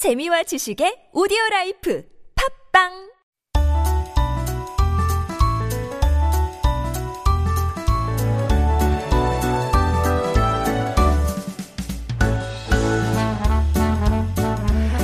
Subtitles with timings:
[0.00, 2.03] 재미와 지식의 오디오 라이프
[2.73, 3.11] 팝빵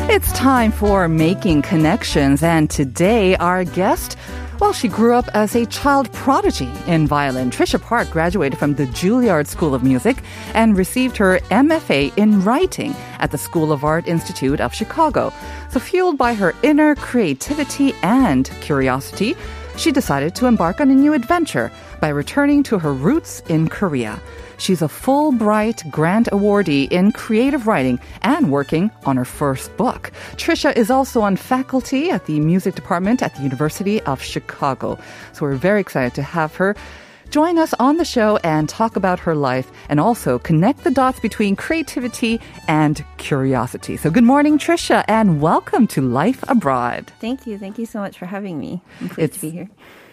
[0.10, 4.18] It's time for Making Connections, and today our guest,
[4.60, 7.52] well, she grew up as a child prodigy in violin.
[7.52, 10.18] Trisha Park graduated from the Juilliard School of Music
[10.54, 15.32] and received her MFA in writing at the School of Art Institute of Chicago.
[15.70, 19.36] So, fueled by her inner creativity and curiosity,
[19.78, 24.20] she decided to embark on a new adventure by returning to her roots in Korea.
[24.58, 30.12] She's a Fulbright grant awardee in creative writing and working on her first book.
[30.36, 34.98] Trisha is also on faculty at the music department at the University of Chicago.
[35.34, 36.76] So we're very excited to have her
[37.30, 41.20] join us on the show and talk about her life and also connect the dots
[41.20, 42.40] between creativity
[42.70, 43.98] and curiosity.
[43.98, 47.12] So good morning, Trisha, and welcome to Life Abroad.
[47.20, 47.58] Thank you.
[47.59, 48.82] Thank you so much for having me.
[49.02, 49.70] I'm pleased It's- to be here.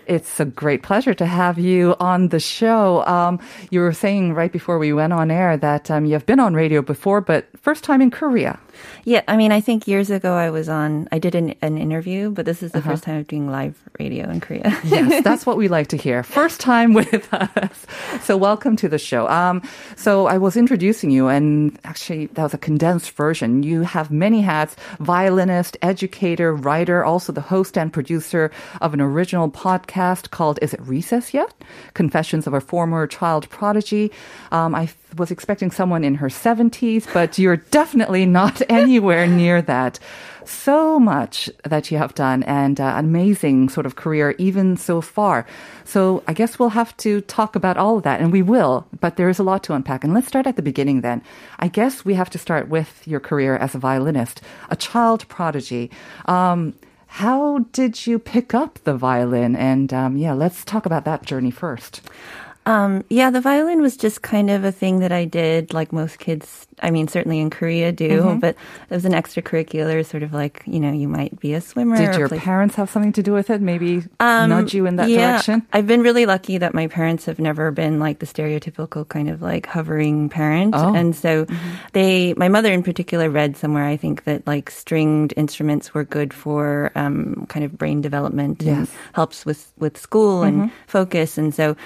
[0.07, 3.05] It's a great pleasure to have you on the show.
[3.07, 6.55] Um, you were saying right before we went on air that um, you've been on
[6.55, 8.59] radio before, but first time in Korea.
[9.05, 12.31] Yeah, I mean, I think years ago I was on, I did an, an interview,
[12.31, 14.63] but this is the first time I'm doing live radio in Korea.
[14.85, 16.23] Yes, that's what we like to hear.
[16.23, 17.87] First time with us.
[18.23, 19.29] So welcome to the show.
[19.29, 19.63] Um,
[19.97, 23.63] so I was introducing you, and actually that was a condensed version.
[23.63, 29.51] You have many hats: violinist, educator, writer, also the host and producer of an original
[29.51, 31.53] podcast called "Is It Recess Yet?"
[31.95, 34.13] Confessions of a Former Child Prodigy.
[34.53, 39.99] Um, I was expecting someone in her 70s, but you're definitely not anywhere near that.
[40.45, 45.47] So much that you have done and uh, amazing sort of career even so far.
[45.85, 49.17] So I guess we'll have to talk about all of that and we will, but
[49.17, 50.05] there is a lot to unpack.
[50.05, 51.23] And let's start at the beginning then.
[51.61, 55.91] I guess we have to start with your career as a violinist, a child prodigy.
[56.27, 56.75] Um,
[57.07, 59.55] how did you pick up the violin?
[59.55, 62.03] And um, yeah, let's talk about that journey first.
[62.67, 66.19] Um, yeah, the violin was just kind of a thing that I did, like most
[66.19, 66.67] kids.
[66.83, 68.39] I mean, certainly in Korea do, Mm-hmm.
[68.41, 68.57] but
[68.91, 71.97] it was an extracurricular, sort of like you know, you might be a swimmer.
[71.97, 73.61] Did your play- parents have something to do with it?
[73.61, 75.63] Maybe Um, nudge you in that yeah, direction?
[75.73, 79.41] I've been really lucky that my parents have never been like the stereotypical kind of
[79.43, 80.75] like hovering parent.
[80.77, 80.95] Oh.
[80.95, 81.47] And so
[81.93, 86.35] they, my mother in particular read somewhere, I think that like stringed instruments were good
[86.35, 88.93] for um, kind of brain development and Yes.
[89.13, 91.39] helps with, with school and focus.
[91.39, 91.77] And so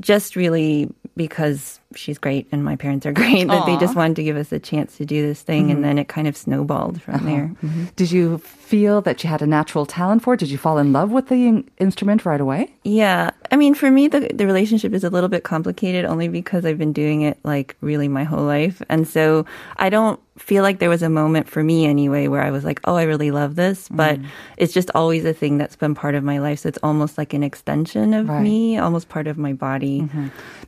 [0.00, 4.22] just really because she's great and my parents are great that they just wanted to
[4.22, 5.70] give us a chance to do this thing.
[5.70, 5.82] And mm-hmm.
[5.82, 7.24] then it kind of snowballed from uh-huh.
[7.26, 7.44] there.
[7.44, 7.66] Mm-hmm.
[7.66, 7.84] Mm-hmm.
[7.96, 10.40] Did you feel that you had a natural talent for it?
[10.40, 12.72] Did you fall in love with the in- instrument right away?
[12.84, 13.30] Yeah.
[13.50, 16.78] I mean, for me, the, the relationship is a little bit complicated only because I've
[16.78, 18.80] been doing it like really my whole life.
[18.88, 19.44] And so
[19.76, 22.80] I don't feel like there was a moment for me anyway where I was like,
[22.84, 23.88] oh, I really love this.
[23.88, 23.96] Mm.
[23.96, 24.20] But
[24.56, 26.60] it's just always a thing that's been part of my life.
[26.60, 28.42] So it's almost like an extension of Right.
[28.42, 30.08] me, almost part of my body.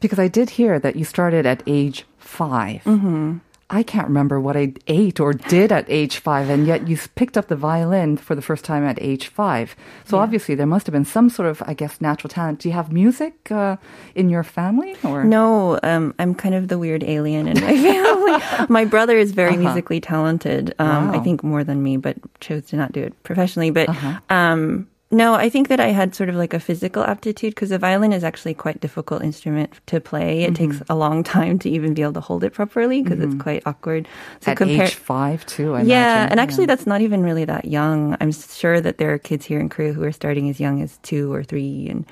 [0.01, 3.39] Because I did hear that you started at age 5 Mm-hmm.
[3.81, 7.37] I can't remember what I ate or did at age five, and yet you picked
[7.39, 9.75] up the violin for the first time at age five.
[10.05, 12.59] So obviously there must have been some sort of, I guess, natural talent.
[12.61, 13.77] Do you have music uh,
[14.15, 18.67] in your family, or No, um, I'm kind of the weird alien in my family.
[18.69, 20.75] my brother is very musically talented.
[20.79, 21.23] Um, I Uh-huh.
[21.25, 23.71] Think more than me, but chose to not do it professionally.
[23.71, 24.21] But Uh-huh.
[24.29, 27.79] um, no, I think that I had sort of like a physical aptitude because the
[27.79, 30.43] violin is actually quite difficult instrument to play.
[30.45, 30.73] It Mm-hmm.
[30.73, 33.63] takes a long time to even be able to hold it properly because it's quite
[33.67, 34.09] awkward.
[34.47, 35.75] at age five too?
[35.75, 36.31] I yeah, imagine.
[36.33, 38.17] and actually, that's not even really that young.
[38.21, 40.99] I'm sure that there are kids here in Korea who are starting as young as
[41.03, 42.07] two or three, and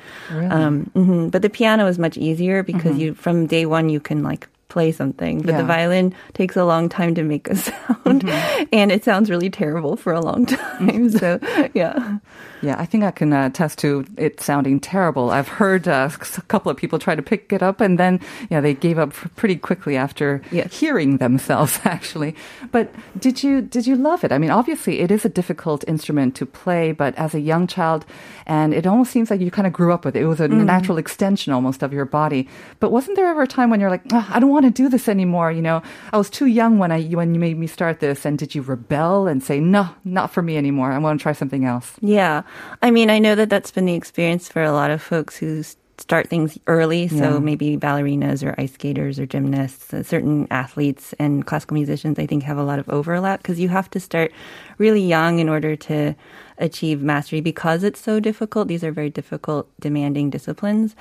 [0.52, 1.30] um, mhm.
[1.30, 4.92] but the piano is much easier because you from day one you can like play
[4.92, 8.24] something, but the violin takes a long time to make a sound,
[8.72, 11.10] and it sounds really terrible for a long time.
[11.10, 11.38] so
[11.74, 12.18] yeah,
[12.62, 15.30] Yeah, I think I can uh, attest to it sounding terrible.
[15.30, 16.08] I've heard uh,
[16.38, 18.20] a couple of people try to pick it up, and then
[18.50, 20.78] yeah, they gave up pretty quickly after Yes.
[20.80, 21.80] hearing themselves.
[21.84, 22.34] Actually,
[22.72, 22.86] but
[23.18, 24.32] did you did you love it?
[24.32, 28.04] I mean, obviously, it is a difficult instrument to play, but as a young child,
[28.46, 30.22] and it almost seems like you kind of grew up with it.
[30.22, 32.46] It was a natural extension almost of your body.
[32.78, 34.88] But wasn't there ever a time when you're like, "Ah, I don't want to do
[34.88, 35.50] this anymore?
[35.52, 38.38] You know, I was too young when I when you made me start this, and
[38.38, 40.92] did you rebel and say, No, not for me anymore.
[40.92, 41.94] I want to try something else.
[42.00, 42.42] yeah.
[42.82, 45.62] I mean, I know that that's been the experience for a lot of folks who
[45.98, 47.08] start things early.
[47.08, 47.38] So Yeah.
[47.40, 52.42] maybe ballerinas or ice skaters or gymnasts, uh, certain athletes and classical musicians, I think
[52.44, 54.32] have a lot of overlap because you have to start
[54.78, 56.14] really young in order to
[56.60, 58.68] achieve mastery because it's so difficult.
[58.68, 60.94] These are very difficult, demanding disciplines.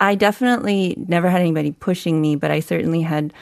[0.00, 3.32] I definitely never had anybody pushing me, but I certainly had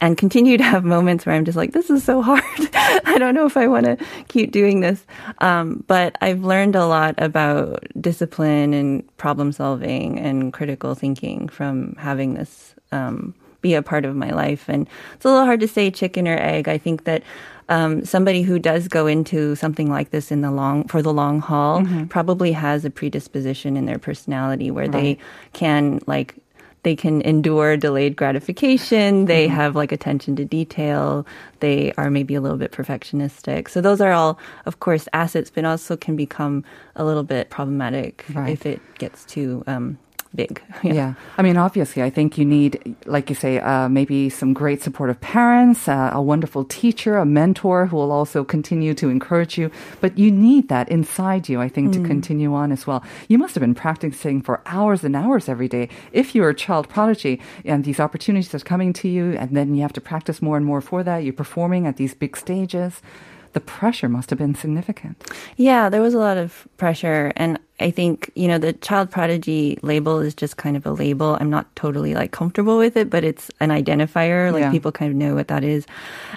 [0.00, 2.42] and continue to have moments where I'm just like, this is so hard.
[2.74, 3.96] I don't know if I want to
[4.28, 5.04] keep doing this.
[5.38, 11.94] Um, but I've learned a lot about discipline and problem solving and critical thinking from
[11.96, 14.68] having this um, be a part of my life.
[14.68, 16.68] And it's a little hard to say chicken or egg.
[16.68, 17.22] I think that
[17.70, 21.40] um, somebody who does go into something like this in the long for the long
[21.40, 22.06] haul mm-hmm.
[22.06, 24.92] probably has a predisposition in their personality where right.
[24.92, 25.18] they
[25.52, 26.34] can like
[26.82, 29.26] they can endure delayed gratification.
[29.26, 29.54] They mm-hmm.
[29.54, 31.26] have like attention to detail.
[31.60, 33.68] They are maybe a little bit perfectionistic.
[33.68, 36.64] So those are all, of course, assets, but also can become
[36.96, 38.50] a little bit problematic right.
[38.50, 39.98] if it gets too um,
[40.34, 40.62] big.
[40.82, 40.94] Yeah.
[40.94, 41.14] yeah.
[41.36, 45.20] I mean, obviously, I think you need, like you say, uh, maybe some great supportive
[45.20, 49.70] parents, uh, a wonderful teacher, a mentor who will also continue to encourage you.
[50.00, 51.92] But you need that inside you, I think, mm.
[51.94, 53.04] to continue on as well.
[53.28, 55.90] You must have been practicing for hours and hours every day.
[56.12, 59.82] If you're a child prodigy and these opportunities are coming to you, and then you
[59.82, 63.02] have to practice more and more for that, you're performing at these big stages
[63.52, 65.22] the pressure must have been significant.
[65.56, 67.32] Yeah, there was a lot of pressure.
[67.36, 71.36] And I think, you know, the child prodigy label is just kind of a label.
[71.40, 74.52] I'm not totally like comfortable with it, but it's an identifier.
[74.52, 74.70] Like yeah.
[74.70, 75.86] people kind of know what that is.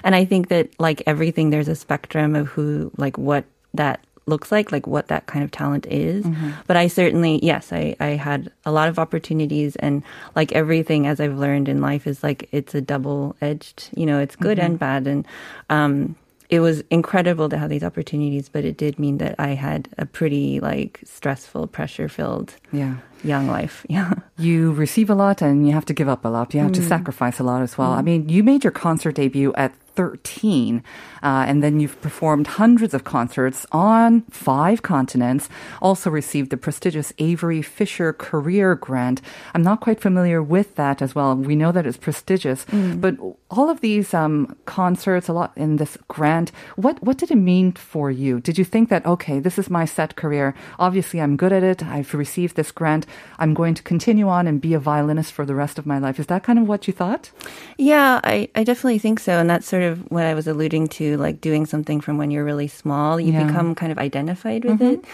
[0.02, 3.44] And I think that like everything, there's a spectrum of who, like what
[3.74, 6.24] that looks like, like what that kind of talent is.
[6.24, 6.52] Mm-hmm.
[6.66, 10.02] But I certainly, yes, I, I had a lot of opportunities and
[10.34, 14.18] like everything as I've learned in life is like it's a double edged, you know,
[14.18, 14.66] it's good mm-hmm.
[14.66, 15.06] and bad.
[15.06, 15.26] And,
[15.68, 16.16] um,
[16.48, 20.06] it was incredible to have these opportunities, but it did mean that I had a
[20.06, 22.96] pretty like stressful, pressure filled yeah.
[23.22, 23.86] young life.
[23.94, 24.14] Yeah.
[24.36, 26.52] You receive a lot and you have to give up a lot.
[26.52, 26.74] You have mm.
[26.74, 27.92] to sacrifice a lot as well.
[27.92, 27.98] Mm.
[27.98, 30.82] I mean, you made your concert debut at 13.
[31.22, 35.48] Uh, and then you've performed hundreds of concerts on five continents.
[35.80, 39.20] Also received the prestigious Avery Fisher Career Grant.
[39.54, 41.34] I'm not quite familiar with that as well.
[41.34, 43.00] We know that it's prestigious, mm.
[43.00, 43.16] but
[43.50, 47.72] all of these um, concerts, a lot in this grant, what, what did it mean
[47.72, 48.40] for you?
[48.40, 50.54] Did you think that, okay, this is my set career.
[50.78, 51.82] Obviously, I'm good at it.
[51.82, 53.06] I've received this grant.
[53.38, 56.18] I'm going to continue on and be a violinist for the rest of my life.
[56.18, 57.30] Is that kind of what you thought?
[57.78, 59.38] Yeah, I, I definitely think so.
[59.38, 62.44] And that's sort of what I was alluding to, like doing something from when you're
[62.44, 63.20] really small.
[63.20, 63.46] You yeah.
[63.46, 65.00] become kind of identified with mm-hmm.
[65.00, 65.04] it.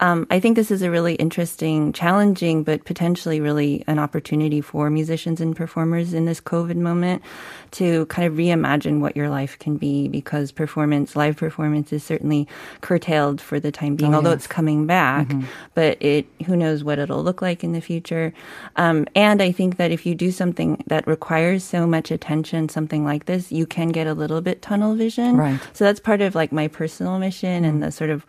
[0.00, 4.90] Um, I think this is a really interesting, challenging, but potentially really an opportunity for
[4.90, 7.22] musicians and performers in this COVID moment
[7.72, 12.48] to kind of reimagine what your life can be because performance, live performance is certainly
[12.80, 14.38] curtailed for the time being, oh, although yes.
[14.38, 15.46] it's coming back, mm-hmm.
[15.74, 18.32] but it, who knows what it'll look like in the future.
[18.76, 23.04] Um, and I think that if you do something that requires so much attention, something
[23.04, 25.36] like this, you can get a little bit tunnel vision.
[25.36, 25.60] Right.
[25.72, 27.64] So that's part of like my personal mission mm-hmm.
[27.64, 28.24] and the sort of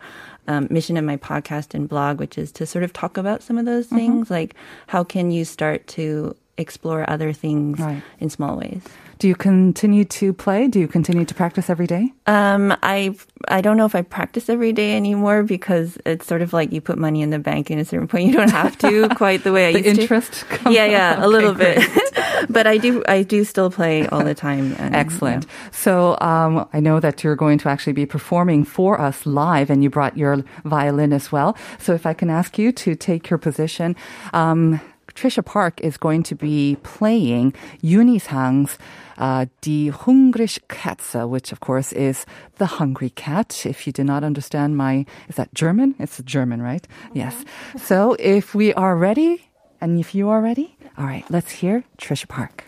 [0.48, 3.58] um, mission of my podcast and blog, which is to sort of talk about some
[3.58, 4.24] of those things.
[4.24, 4.34] Mm-hmm.
[4.34, 4.54] Like,
[4.88, 8.02] how can you start to explore other things right.
[8.20, 8.82] in small ways?
[9.22, 10.66] Do you continue to play?
[10.66, 12.12] Do you continue to practice every day?
[12.26, 13.14] Um, I
[13.46, 16.80] I don't know if I practice every day anymore because it's sort of like you
[16.80, 18.26] put money in the bank in a certain point.
[18.26, 19.82] You don't have to quite the way I used to.
[19.82, 20.72] the used interest to.
[20.72, 21.88] Yeah, yeah, okay, a little bit.
[22.50, 24.74] but I do I do still play all the time.
[24.80, 25.44] And, Excellent.
[25.44, 25.70] Yeah.
[25.70, 29.84] So um, I know that you're going to actually be performing for us live, and
[29.84, 31.56] you brought your violin as well.
[31.78, 33.94] So if I can ask you to take your position.
[34.32, 34.80] Um,
[35.14, 38.78] Trisha Park is going to be playing Unisang's
[39.18, 42.26] uh, Die Hungrische Katze, which of course is
[42.58, 43.64] the hungry cat.
[43.66, 45.94] If you do not understand my, is that German?
[45.98, 46.86] It's German, right?
[46.88, 47.18] Mm-hmm.
[47.18, 47.44] Yes.
[47.76, 49.48] So if we are ready,
[49.80, 52.66] and if you are ready, all right, let's hear Trisha Park.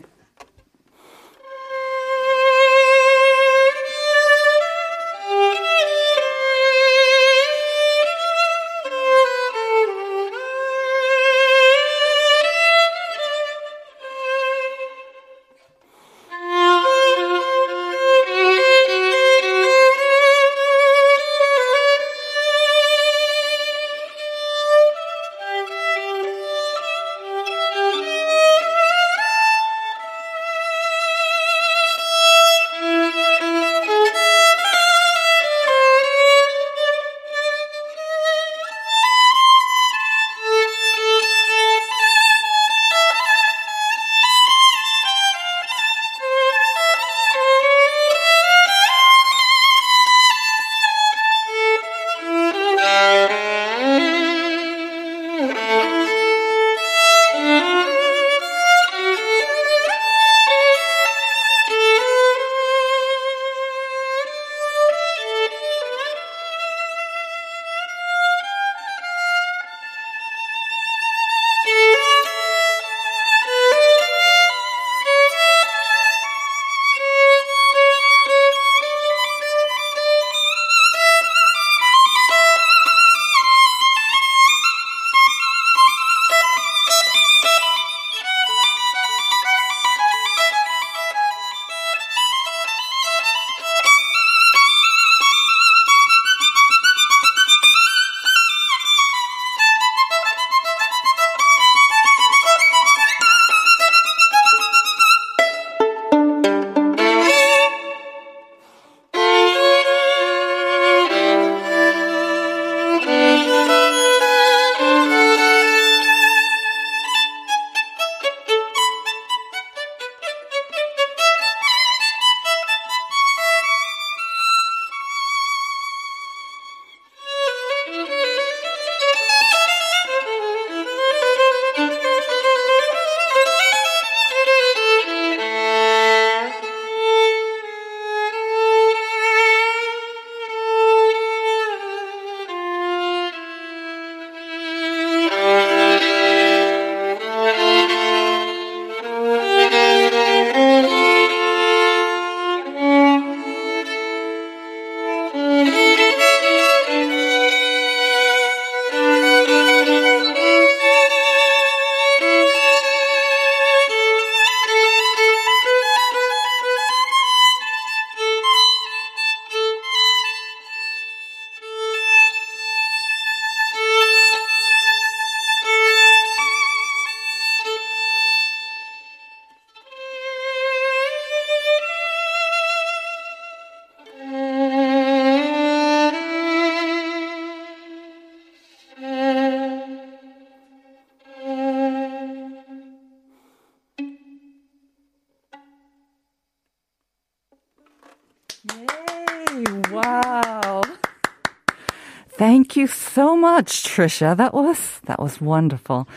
[202.40, 204.36] Thank you so much, Trisha.
[204.38, 206.08] That was that was wonderful.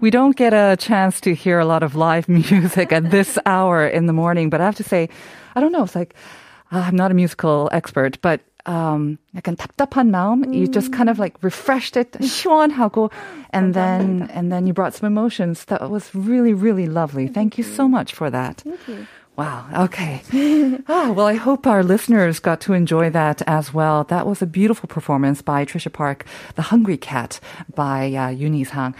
[0.00, 3.86] We don't get a chance to hear a lot of live music at this hour
[3.86, 5.08] in the morning, but I have to say,
[5.56, 5.82] I don't know.
[5.82, 6.14] It's like
[6.70, 10.54] uh, I'm not a musical expert, but um, 약간 답답한 마음.
[10.54, 13.10] You just kind of like refreshed it, 시원하고,
[13.50, 15.64] and then and then you brought some emotions.
[15.66, 17.26] That was really really lovely.
[17.26, 18.62] Thank you so much for that.
[18.62, 19.06] Thank you.
[19.37, 19.67] Wow.
[19.85, 20.21] Okay.
[20.89, 24.03] oh, well, I hope our listeners got to enjoy that as well.
[24.05, 26.25] That was a beautiful performance by Trisha Park,
[26.55, 27.39] The Hungry Cat
[27.75, 28.95] by uh, Yuni Sang.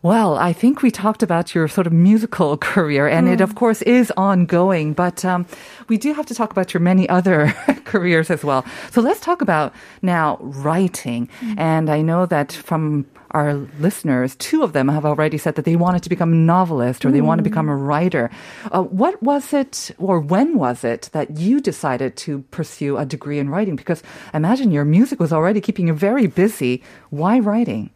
[0.00, 3.82] Well, I think we talked about your sort of musical career, and it, of course,
[3.82, 4.92] is ongoing.
[4.92, 5.46] But um,
[5.88, 7.48] we do have to talk about your many other
[7.84, 8.64] careers as well.
[8.92, 11.28] So let's talk about now writing.
[11.56, 15.76] And I know that from our listeners, two of them have already said that they
[15.76, 18.30] wanted to become a novelist or they want to become a writer.
[18.70, 23.40] Uh, what was it, or when was it, that you decided to pursue a degree
[23.40, 23.74] in writing?
[23.76, 26.82] Because I imagine your music was already keeping you very busy.
[27.10, 27.90] Why writing?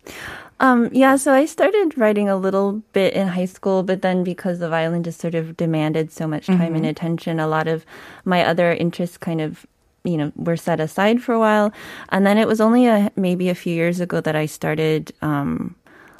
[0.60, 4.58] Um, yeah, so I started writing a little bit in high school, but then because
[4.58, 7.86] the violin just sort of demanded so much time and attention, a lot of
[8.24, 9.66] my other interests kind of
[10.08, 11.72] you know were set aside for a while.
[12.08, 15.74] And then it was only a maybe a few years ago that i started um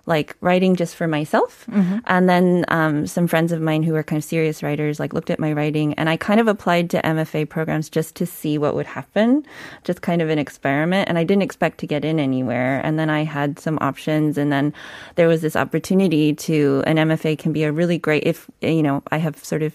[0.09, 1.67] like writing just for myself.
[2.07, 5.29] And then um, some friends of mine who were kind of serious writers like looked
[5.29, 8.75] at my writing and i kind of applied to mfa programs just to see what
[8.75, 9.45] would happen
[9.85, 11.09] just kind of an experiment.
[11.09, 12.81] And i didn't expect to get in anywhere.
[12.83, 14.73] And then i had some options and then
[15.17, 19.03] there was this opportunity to an mfa can be a really great if you know
[19.13, 19.75] i have sort of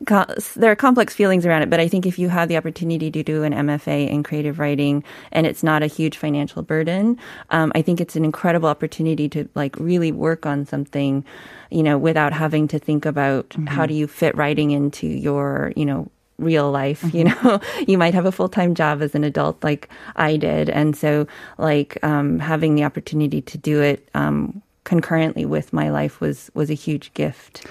[0.00, 3.22] there are complex feelings around it, but I think if you have the opportunity to
[3.22, 5.02] do an MFA in creative writing
[5.32, 7.18] and it's not a huge financial burden,
[7.50, 11.24] um, I think it's an incredible opportunity to like really work on something,
[11.70, 15.84] you know, without having to think about how do you fit writing into your, you
[15.84, 17.60] know, real life you know?
[17.88, 21.26] You might have a full-time job as an adult like i did and so
[21.58, 26.70] like um, having the opportunity to do it um, concurrently with my life was was
[26.70, 27.66] a huge gift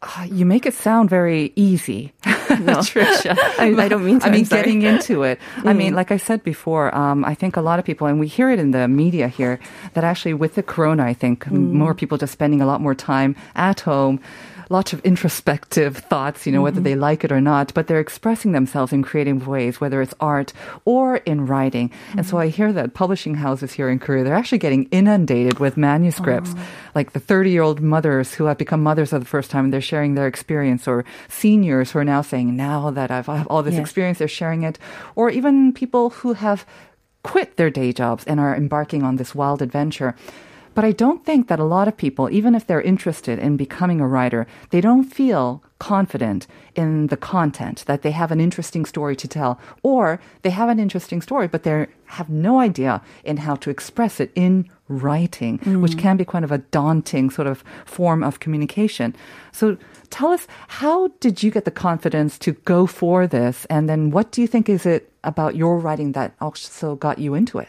[0.00, 3.36] Uh, you make it sound very easy, Trisha.
[3.58, 5.40] I- I don't mean to, I mean, getting into it.
[5.64, 8.28] I mean, like I said before, um, I think a lot of people, and we
[8.28, 9.58] hear it in the media here,
[9.94, 13.34] that actually with the corona, I think more people just spending a lot more time
[13.56, 14.20] at home.
[14.70, 16.84] Lots of introspective thoughts, you know, whether mm-hmm.
[16.84, 20.52] they like it or not, but they're expressing themselves in creative ways, whether it's art
[20.84, 21.90] or in writing.
[22.16, 22.42] And so mm-hmm.
[22.42, 26.66] I hear that publishing houses here in Korea, they're actually getting inundated with manuscripts, oh.
[26.94, 29.72] like the 30 year old mothers who have become mothers for the first time, and
[29.72, 33.46] they're sharing their experience, or seniors who are now saying, now that I've, I have
[33.48, 33.82] all this Yes.
[33.82, 34.78] experience, they're sharing it,
[35.14, 36.66] or even people who have
[37.22, 40.14] quit their day jobs and are embarking on this wild adventure.
[40.74, 44.00] But I don't think that a lot of people, even if they're interested in becoming
[44.00, 49.14] a writer, they don't feel confident in the content, that they have an interesting story
[49.16, 53.54] to tell, or they have an interesting story, but they have no idea in how
[53.54, 55.98] to express it in writing, which mm.
[55.98, 59.14] can be kind of a daunting sort of form of communication.
[59.52, 59.76] So
[60.10, 63.66] tell us, how did you get the confidence to go for this?
[63.70, 67.34] And then what do you think is it about your writing that also got you
[67.34, 67.68] into it?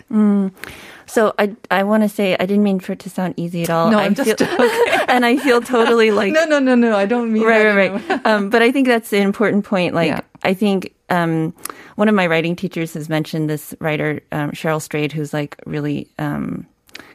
[1.07, 3.69] So I I want to say I didn't mean for it to sound easy at
[3.69, 3.89] all.
[3.91, 4.47] No, I I'm just feel,
[5.09, 6.95] and I feel totally like no, no, no, no.
[6.95, 8.25] I don't mean right, right, right.
[8.25, 9.93] um, but I think that's an important point.
[9.95, 10.21] Like, Yeah.
[10.43, 11.53] I think um,
[11.95, 16.07] one of my writing teachers has mentioned this writer, um, Cheryl Strayed, who's like really
[16.19, 16.65] um,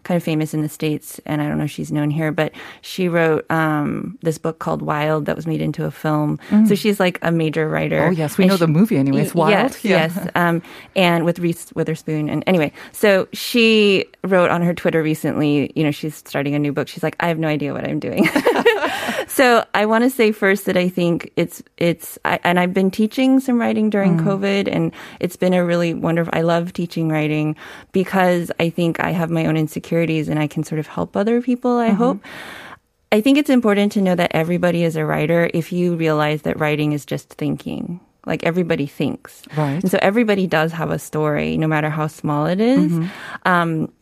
[0.02, 2.52] kind of famous in the States, and I don't know if she's known here, but
[2.82, 6.38] she wrote um, this book called Wild that was made into a film.
[6.66, 8.00] So she's like a major writer.
[8.00, 8.08] Mm.
[8.08, 9.22] Oh, yes, we And know the movie anyway.
[9.22, 9.50] It's Wild.
[9.50, 9.96] Yes, Yeah.
[10.14, 10.28] yes.
[10.34, 10.62] Um,
[10.96, 12.28] and with Reese Witherspoon.
[12.28, 16.72] And anyway, so she wrote on her Twitter recently, you know, she's starting a new
[16.72, 16.88] book.
[16.88, 18.28] She's like, I have no idea what I'm doing.
[19.28, 22.90] so I want to say first that I think it's, it's, I, and I've been
[22.90, 24.24] teaching some writing during mm.
[24.24, 27.56] COVID and it's been a really wonderful, I love teaching writing
[27.92, 31.40] because I think I have my own insecurities and I can sort of help other
[31.40, 31.96] people, I mm-hmm.
[31.96, 32.24] hope.
[33.12, 36.58] I think it's important to know that everybody is a writer if you realize that
[36.58, 38.00] writing is just thinking.
[38.26, 39.42] Like everybody thinks.
[39.56, 39.82] Right.
[39.82, 42.90] And so everybody does have a story, no matter how small it is.
[42.90, 43.48] Mm-hmm.
[43.48, 43.92] Um,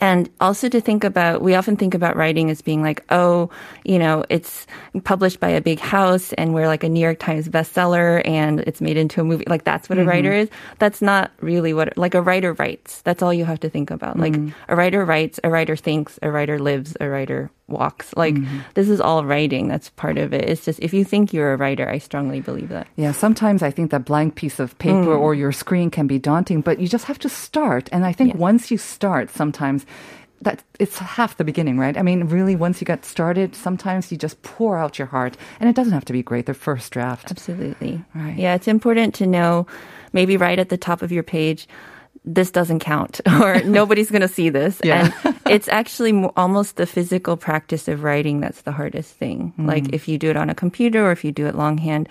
[0.00, 3.50] and also to think about, we often think about writing as being like, oh,
[3.84, 4.66] you know, it's
[5.04, 8.80] published by a big house and we're like a New York Times bestseller and it's
[8.80, 9.44] made into a movie.
[9.46, 10.52] Like that's what a writer mm-hmm.
[10.52, 10.60] is.
[10.78, 13.02] That's not really what, like a writer writes.
[13.02, 14.18] That's all you have to think about.
[14.18, 14.50] Like mm-hmm.
[14.68, 18.14] a writer writes, a writer thinks, a writer lives, a writer walks.
[18.16, 18.58] Like mm-hmm.
[18.74, 19.68] this is all writing.
[19.68, 20.48] That's part of it.
[20.48, 22.86] It's just, if you think you're a writer, I strongly believe that.
[22.96, 25.18] Yeah, sometimes I think that blank piece of paper mm.
[25.18, 27.88] or your screen can be daunting, but you just have to start.
[27.92, 28.38] And I think Yes.
[28.38, 29.86] once you start, sometimes
[30.42, 31.96] that it's half the beginning, right?
[31.96, 35.68] I mean, really, once you get started, sometimes you just pour out your heart, and
[35.68, 36.44] it doesn't have to be great.
[36.44, 37.30] The first draft.
[37.30, 38.04] Absolutely.
[38.14, 38.36] Right.
[38.36, 39.66] Yeah, it's important to know,
[40.12, 41.66] maybe right at the top of your page,
[42.26, 44.80] this doesn't count or nobody's going to see this.
[44.82, 45.12] Yeah.
[45.24, 49.52] And it's actually mo- almost the physical practice of writing that's the hardest thing.
[49.58, 49.66] Mm.
[49.68, 52.08] Like if you do it on a computer or if you do it longhand,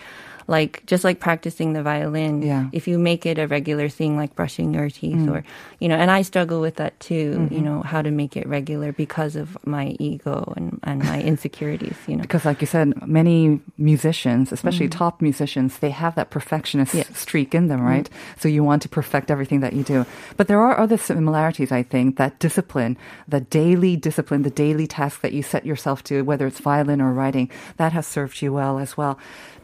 [0.48, 2.70] like just like practicing the violin, Yeah.
[2.72, 5.32] if you make it a regular thing like brushing your teeth Mm.
[5.34, 5.44] or,
[5.80, 7.54] you know, and I struggle with that too, Mm-hmm.
[7.56, 11.98] you know, how to make it regular because of my ego and, and my insecurities,
[12.08, 12.22] you know.
[12.22, 17.10] Because, like you said, many musicians, especially top musicians, they have that perfectionist Yes.
[17.18, 18.08] streak in them, right?
[18.38, 20.05] So you want to perfect everything that you do.
[20.38, 25.22] But there are other similarities, I think, that discipline, the daily discipline, the daily task
[25.22, 28.80] that you set yourself to, whether it's violin or writing, that has served you well
[28.80, 29.20] as well.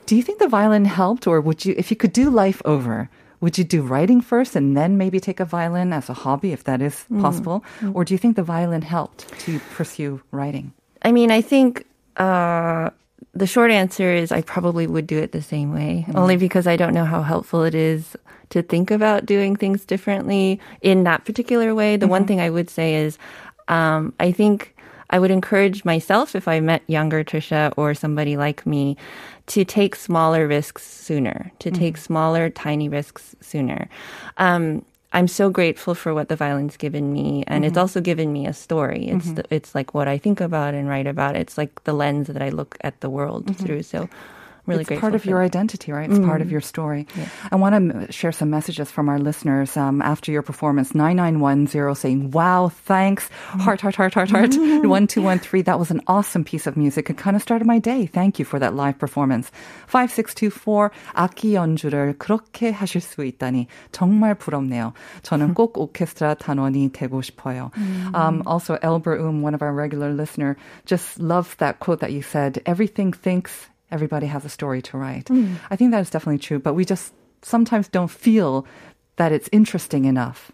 [0.06, 3.10] Do you think the violin helped, or would you, if you could do life over,
[3.39, 6.63] would you do writing first and then maybe take a violin as a hobby, if
[6.65, 7.63] that is possible?
[7.93, 10.73] Or do you think the violin helped to pursue writing?
[11.01, 11.86] I mean, I think
[12.17, 12.91] uh,
[13.34, 16.76] the short answer is I probably would do it the same way, only because I
[16.76, 18.15] don't know how helpful it is
[18.50, 21.96] to think about doing things differently in that particular way.
[21.96, 23.17] The one thing I would say is
[23.70, 24.76] um, I think
[25.10, 28.98] I would encourage myself if I met younger Trisha or somebody like me
[29.48, 33.89] to take smaller risks sooner, to take smaller, tiny risks sooner.
[34.38, 37.80] Um, I'm so grateful for what the violin's given me, and it's mm-hmm.
[37.80, 39.10] also given me a story.
[39.10, 39.36] It's mm-hmm.
[39.36, 41.36] the, it's like what I think about and write about.
[41.36, 43.65] It's like the lens that I look at the world mm-hmm.
[43.65, 43.84] through.
[43.84, 44.10] So,
[44.71, 45.01] really it's grateful.
[45.01, 45.47] part of for your that.
[45.47, 46.11] identity, right?
[46.11, 47.07] It's part of your story.
[47.51, 47.75] I want
[48.07, 50.95] to share some messages from our listeners um, after your performance.
[50.95, 53.29] 9910 saying, wow, thanks.
[53.29, 54.55] Heart, heart, heart, heart, heart.
[54.57, 57.11] 1213, that was an awesome piece of music.
[57.11, 58.07] It kind of started my day.
[58.07, 59.51] Thank you for that live performance.
[59.87, 64.92] 5624, 악기 연주를 그렇게 하실 수 있다니 정말 부럽네요.
[65.23, 67.71] 저는 꼭 오케스트라 단원이 되고 싶어요.
[68.14, 72.23] Um, also, Elber Um, one of our regular listener, just loved that quote that you
[72.23, 75.30] said, everything thinks everybody has a story to write.
[75.69, 78.65] I think that is definitely true, but we just sometimes don't feel
[79.17, 80.51] that it's interesting enough.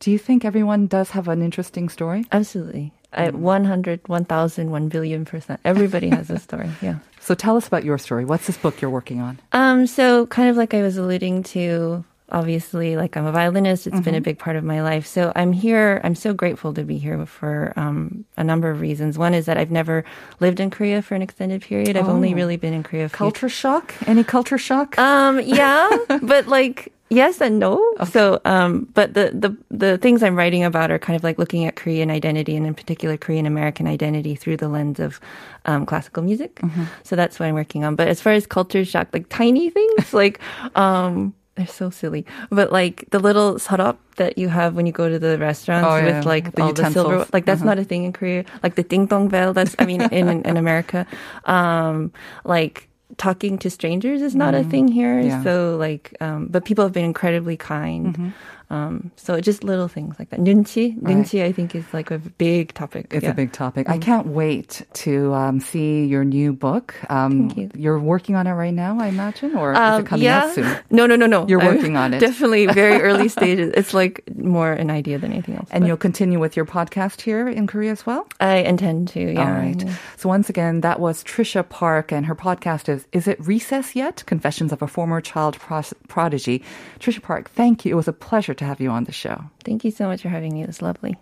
[0.00, 2.24] Do you think everyone does have an interesting story?
[2.30, 2.92] Absolutely.
[3.12, 5.60] I, 100, 1,000, 1 billion percent.
[5.64, 6.70] Everybody has a story.
[6.82, 6.98] Yeah.
[7.20, 8.24] So tell us about your story.
[8.24, 9.40] What's this book you're working on?
[9.52, 13.86] Um, so kind of like I was alluding to, obviously, like I'm a violinist.
[13.86, 15.06] It's been a big part of my life.
[15.06, 16.00] So I'm here.
[16.04, 19.16] I'm so grateful to be here for um, a number of reasons.
[19.18, 20.04] One is that I've never
[20.40, 21.96] lived in Korea for an extended period.
[21.96, 22.36] I've only Oh.
[22.36, 23.06] really been in Korea.
[23.06, 23.94] a few- Culture shock?
[24.06, 24.98] Any culture shock?
[24.98, 25.88] Um, yeah,
[26.22, 27.80] but like yes and no.
[28.10, 31.64] So, um, but the the the things I'm writing about are kind of like looking
[31.64, 35.18] at Korean identity and in particular Korean American identity through the lens of
[35.64, 36.60] um, classical music.
[37.04, 37.96] So that's what I'm working on.
[37.96, 40.40] But as far as culture shock, like tiny things, like
[40.76, 41.32] um.
[41.58, 45.18] They're so silly, but like the little sarap that you have when you go to
[45.18, 48.04] the restaurants Oh, yeah, with like the all the silver, like that's not a thing
[48.04, 48.44] in Korea.
[48.62, 51.02] Like the ding dong bell, that's I mean in in America,
[51.46, 52.12] um,
[52.44, 55.18] like talking to strangers is not a thing here.
[55.18, 55.28] Mm-hmm.
[55.28, 55.42] Yeah.
[55.42, 58.32] So like, um, but people have been incredibly kind.
[58.70, 60.40] Um, so just little things like that.
[60.40, 60.94] Nunchi.
[61.00, 61.16] Right.
[61.16, 63.06] nunchi, I think is like a big topic.
[63.12, 63.30] It's Yeah.
[63.30, 63.88] a big topic.
[63.88, 66.94] I can't wait to um, see your new book.
[67.08, 67.70] Um, Thank you.
[67.74, 70.44] You're working on it right now, I imagine, or is Um, it coming yeah.
[70.44, 70.76] out soon?
[70.90, 71.46] No, no, no, no.
[71.48, 72.18] You're I'm working on it.
[72.20, 73.72] Definitely very early stages.
[73.74, 75.68] It's like more an idea than anything else.
[75.70, 78.26] And but you'll continue with your podcast here in Korea as well?
[78.40, 79.32] I intend to.
[79.32, 79.46] Yeah.
[79.46, 79.82] All right.
[80.16, 84.24] So once again, that was Trisha Park, and her podcast is "Is It Recess Yet?"
[84.26, 86.62] Confessions of a Former Child Pros- Prodigy.
[87.00, 87.92] Trisha Park, thank you.
[87.92, 89.42] It was a pleasure to have you on the show.
[89.64, 90.62] Thank you so much for having me.
[90.62, 91.16] It was lovely.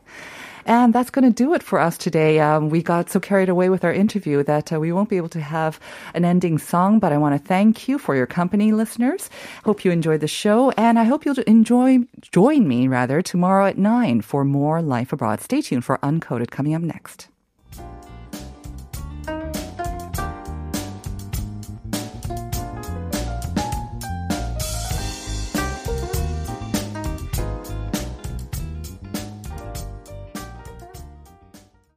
[0.67, 2.41] And that's going to do it for us today.
[2.41, 5.29] Um, we got so carried away with our interview that uh, we won't be able
[5.29, 5.79] to have
[6.13, 9.31] an ending song, but I want to thank you for your company, listeners.
[9.65, 13.79] Hope you enjoyed the show, and I hope you'll enjoy join me rather tomorrow at
[13.79, 15.41] nine for more Life Abroad.
[15.41, 17.29] Stay tuned for Uncoded coming up next.